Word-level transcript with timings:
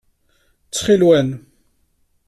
Ttxil-wen. 0.63 1.29